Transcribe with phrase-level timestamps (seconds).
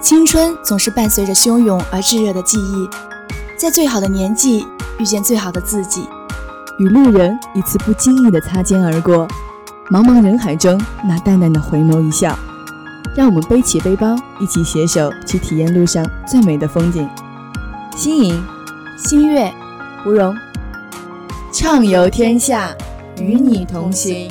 [0.00, 2.88] 青春总是伴随着汹涌而炙热的记忆，
[3.56, 4.64] 在最好的年纪
[4.98, 6.08] 遇见最好的自己，
[6.78, 9.26] 与路人一次不经意的擦肩而过，
[9.90, 12.38] 茫茫人海中那淡淡的回眸一笑，
[13.16, 17.08] 让我们背起背包，一起携手去体验路上最美的风景。
[17.96, 18.40] 新颖、
[18.96, 19.52] 新月、
[20.04, 20.32] 芙蓉，
[21.52, 22.70] 畅游天下，
[23.20, 24.30] 与你同行。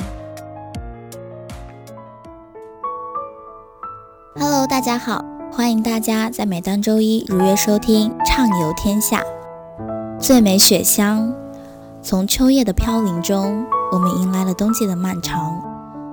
[4.34, 5.22] Hello，大家好，
[5.58, 9.20] 欢迎大家在每当周一如约收听《畅游天下》。
[10.20, 11.34] 最美雪乡，
[12.00, 15.60] 从秋叶的飘零中，我们迎来了冬季的漫长。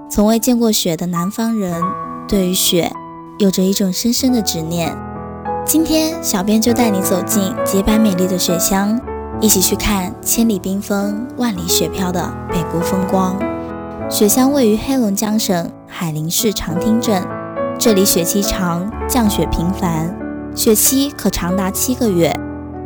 [0.10, 1.80] 从未见过雪的南方人，
[2.28, 2.92] 对于雪
[3.38, 4.98] 有着一种深深的执念。
[5.64, 9.00] 今天，小编就带你走进洁白美丽的雪乡，
[9.40, 13.38] 一起去看千里冰封、万里雪飘的北国风光。
[14.10, 17.24] 雪乡位于黑龙江省海林市长汀镇。
[17.78, 20.16] 这里雪期长，降雪频繁，
[20.56, 22.34] 雪期可长达七个月，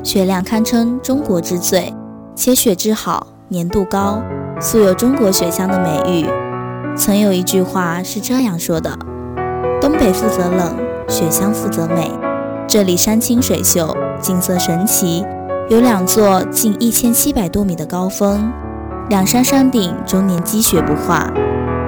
[0.04, 1.94] 雪量堪称中国之最，
[2.36, 4.22] 且雪质好，粘度高，
[4.60, 6.28] 素有“中国雪乡”的美誉。
[6.98, 8.98] 曾有一句话是这样说的
[9.80, 10.76] ：“东北负责冷，
[11.08, 12.12] 雪乡负责美。”
[12.68, 15.24] 这里山清水秀，景色神奇，
[15.70, 18.52] 有两座近一千七百多米的高峰，
[19.08, 21.32] 两山山顶终年积雪不化，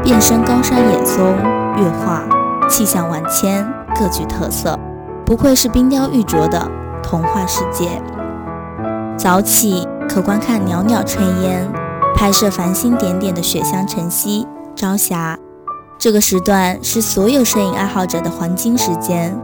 [0.02, 1.36] 遍身高山野松、
[1.78, 2.23] 月化。
[2.72, 3.67] 气象万千，
[4.00, 4.80] 各具特色，
[5.25, 6.72] 不愧是冰雕玉琢的
[7.03, 8.02] 童话世界。
[9.17, 11.69] 早起可观看袅袅炊烟，
[12.16, 15.38] 拍摄繁星点点的雪乡晨曦、朝霞。
[16.00, 19.38] 这个时段是所有摄影爱好者的黄金时间。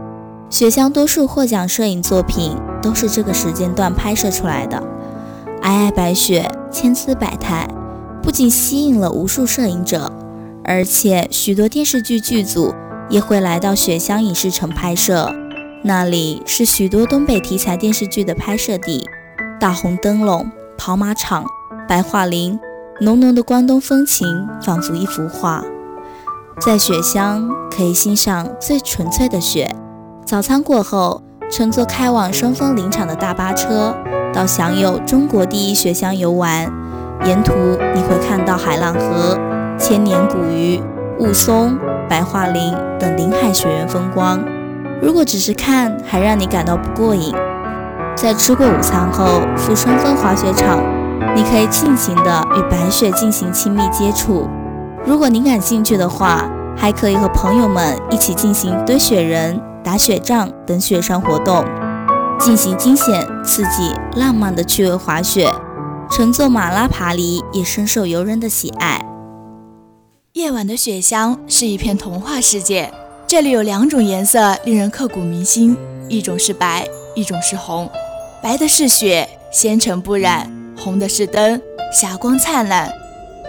[0.48, 4.82] 雪乡多数获奖摄影作品都是这个时间段拍摄出来的。
[5.62, 7.68] 皑皑白雪，千姿百态，
[8.22, 10.10] 不仅吸引了无数摄影者，
[10.64, 12.74] 而且许多电视剧剧组。
[13.08, 15.34] 也会来到雪乡影视城拍摄，
[15.82, 19.08] 那里是许多东北题材电视剧的拍摄地。
[19.58, 21.44] 大红灯笼、跑马场、
[21.88, 22.60] 白桦林，
[23.00, 25.64] 浓浓的关东风情，仿佛一幅画。
[26.60, 29.74] 在雪乡可以欣赏最纯粹的雪。
[30.24, 33.96] 早餐过后，乘坐开往双峰林场的大巴车，
[34.32, 36.70] 到享有中国第一雪乡游玩。
[37.24, 37.52] 沿途
[37.94, 39.36] 你会看到海浪河、
[39.78, 40.80] 千年古鱼、
[41.18, 41.76] 雾凇。
[42.08, 44.42] 白桦林等林海雪原风光，
[45.02, 47.34] 如果只是看，还让你感到不过瘾。
[48.16, 50.82] 在吃过午餐后，赴双峰滑雪场，
[51.36, 54.48] 你可以尽情的与白雪进行亲密接触。
[55.04, 56.44] 如果您感兴趣的话，
[56.76, 61.64] 还可以和朋友们一起进行堆雪人、打雪仗等雪上活动，
[62.38, 65.48] 进行惊险、刺激、浪漫的趣味滑雪。
[66.10, 68.97] 乘坐马拉爬犁也深受游人的喜爱。
[70.38, 72.88] 夜晚的雪乡是一片童话世界，
[73.26, 75.76] 这里有两种颜色令人刻骨铭心，
[76.08, 77.90] 一种是白，一种是红。
[78.40, 80.48] 白的是雪，纤尘不染；
[80.78, 81.60] 红的是灯，
[81.92, 82.88] 霞光灿烂。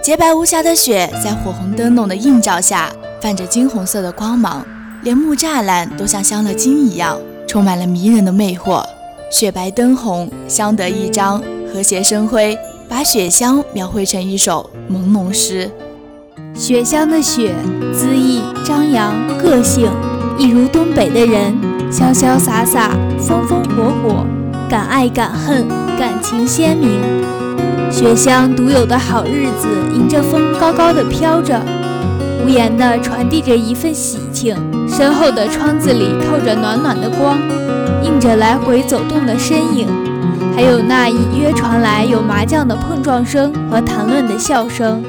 [0.04, 2.92] 洁白无瑕的雪在火红灯笼的映照下，
[3.22, 4.66] 泛着金红色的光芒，
[5.04, 8.84] 连木栅栏都像镶了金一样，充满了迷人的魅惑。
[9.30, 11.40] 雪白灯红，相得益彰，
[11.72, 12.58] 和谐生辉，
[12.88, 15.70] 把雪乡描绘成一首朦胧诗。
[16.60, 17.56] 雪乡的雪，
[17.94, 19.90] 恣意张扬，个性
[20.38, 21.56] 一如东北的人，
[21.90, 24.26] 潇潇洒洒，风风火火，
[24.70, 25.66] 敢爱敢恨，
[25.98, 27.00] 感情鲜明。
[27.90, 31.62] 雪乡独有的好日子，迎着风高高的飘着，
[32.44, 34.54] 无言的传递着一份喜庆。
[34.86, 37.40] 身后的窗子里透着暖暖的光，
[38.04, 39.88] 映着来回走动的身影，
[40.54, 45.02] 还有那隐约传来有麻将的碰撞声和谈论的笑声。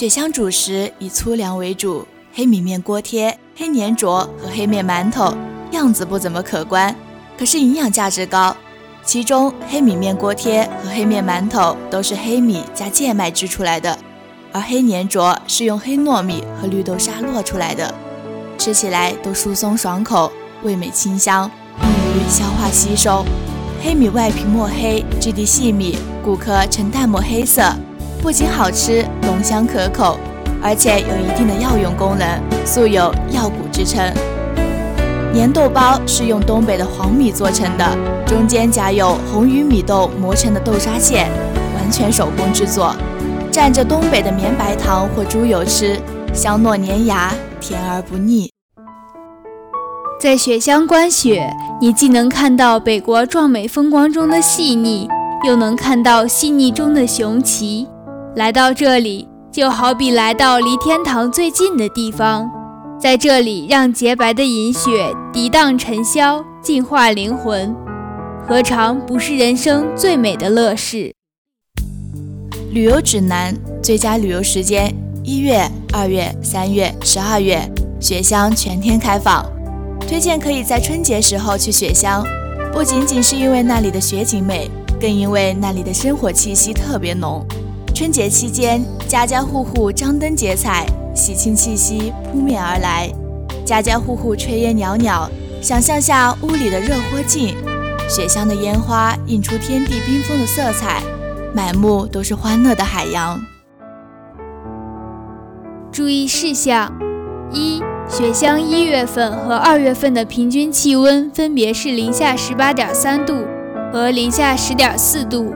[0.00, 5.36] 雪乡主食以粗粮为主，黑米面锅贴、黑粘着和黑面馒头
[5.72, 6.96] 样子不怎么可观，
[7.38, 8.56] 可是营养价值高。
[9.04, 13.98] 其中黑米面锅贴和黑面馒头都是黑米加贱麦制出来的，
[14.52, 17.94] 而黑粘着是用黑糯米和绿豆沙烙出来的，
[18.56, 20.32] 吃起来都疏松爽口，
[20.62, 21.50] 味美清香，
[21.82, 23.22] 易于消化吸收。
[23.82, 27.70] 黑米外皮墨黑，质地细密，骨壳呈淡墨黑色。
[28.22, 30.18] 不仅好吃，浓香可口，
[30.62, 34.12] 而且有一定的药用功能，素有药谷之称。
[35.34, 37.96] 粘豆包是用东北的黄米做成的，
[38.26, 41.28] 中间夹有红玉米豆磨成的豆沙馅，
[41.76, 42.94] 完全手工制作，
[43.50, 45.98] 蘸着东北的绵白糖或猪油吃，
[46.34, 48.50] 香糯粘牙，甜而不腻。
[50.20, 51.50] 在雪乡观雪，
[51.80, 55.08] 你既能看到北国壮美风光中的细腻，
[55.46, 57.88] 又能看到细腻中的雄奇。
[58.36, 62.48] 来到这里，就好比来到离天堂最近的地方。
[62.96, 67.74] 在这里让洁白的银雪涤荡尘嚣，净化灵魂，
[68.46, 71.12] 何尝不是人生最美的乐事？
[72.70, 74.94] 旅游指南：最佳旅游时间：
[75.24, 77.68] 一月、二月、三月、十二月。
[77.98, 79.44] 雪乡全天开放，
[80.08, 82.24] 推荐可以在春节时候去雪乡，
[82.72, 87.44] 不仅仅是因为那里的雪景美，更因为那里的生活气息特别浓。
[88.00, 93.12] 春节期间，家家户户张灯结彩，喜庆气息扑面而来，
[93.62, 95.28] 家家户户炊烟袅袅。
[95.60, 97.54] 想象下屋里的热火劲，
[98.08, 101.02] 雪乡的烟花映出天地缤纷的色彩，
[101.54, 103.38] 满目都是欢乐的海洋。
[105.92, 106.90] 注意事项：
[107.52, 113.44] 一、雪乡一月份和二月份的平均气温分别是零下十八点三度
[113.92, 115.52] 和零下十点四度，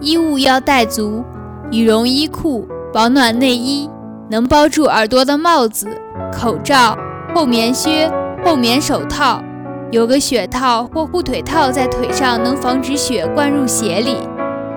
[0.00, 1.24] 衣物要带足。
[1.70, 3.90] 羽绒衣裤、保暖内衣、
[4.30, 5.86] 能包住耳朵的帽子、
[6.32, 6.96] 口罩、
[7.34, 8.10] 厚棉靴、
[8.42, 9.42] 厚棉手套，
[9.90, 14.16] 有个雪套或护腿套在腿上，能防止雪灌入鞋里，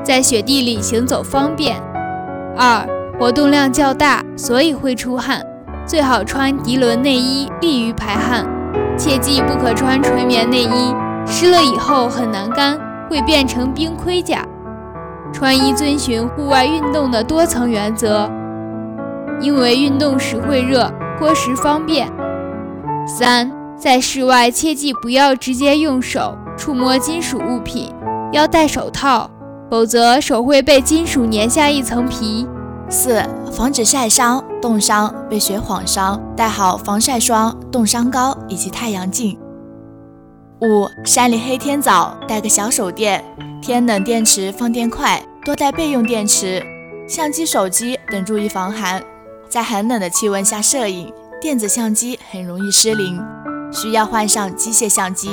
[0.03, 1.81] 在雪地里行走方便。
[2.57, 2.85] 二、
[3.17, 5.41] 活动量较大，所以会出汗，
[5.85, 8.45] 最好穿涤纶内衣，利于排汗。
[8.97, 10.93] 切记不可穿纯棉内衣，
[11.25, 12.77] 湿了以后很难干，
[13.09, 14.45] 会变成冰盔甲。
[15.33, 18.30] 穿衣遵循户外运动的多层原则，
[19.39, 22.12] 因为运动时会热，脱时方便。
[23.07, 27.92] 三，在室外切记不要直接用手触摸金属物品，
[28.31, 29.30] 要戴手套，
[29.69, 32.48] 否则手会被金属粘下一层皮。
[32.89, 39.39] 四，防止晒伤、冻伤、被雪晃伤，带好防晒霜、冻伤膏以及太阳镜。
[40.62, 43.24] 五，山里黑天早，带个小手电。
[43.63, 46.63] 天冷，电池放电快，多带备用电池。
[47.08, 49.02] 相机、手机等注意防寒，
[49.50, 51.12] 在很冷的气温下摄影，
[51.42, 53.19] 电子相机很容易失灵，
[53.74, 55.31] 需要换上机械相机。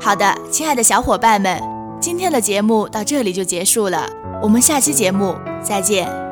[0.00, 1.60] 好的，亲爱的小伙伴们，
[2.00, 4.08] 今天的节目到这里就结束了，
[4.40, 6.25] 我们下期节目再见。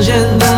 [0.00, 0.57] 自己说。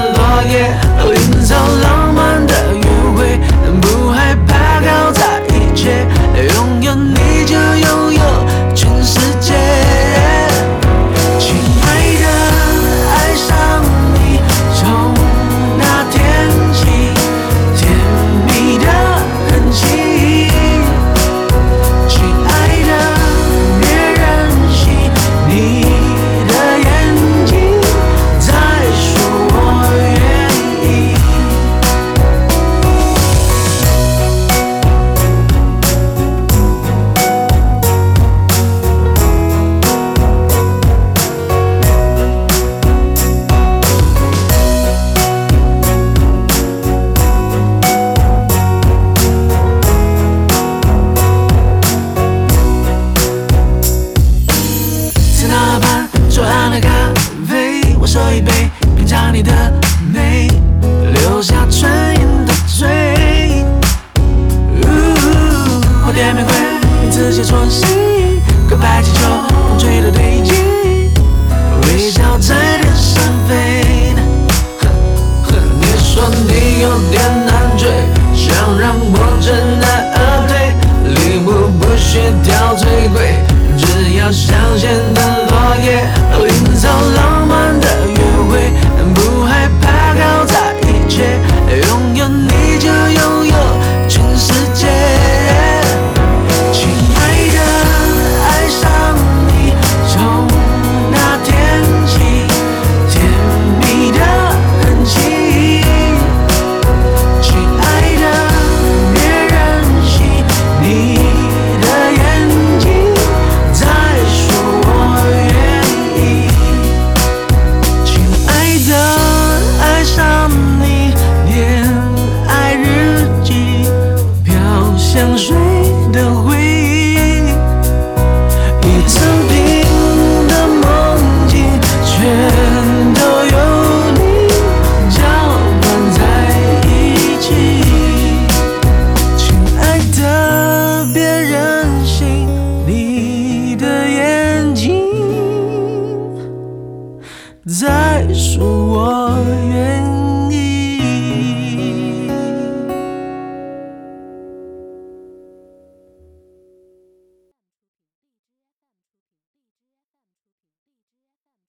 [147.70, 150.09] 再说，我愿意。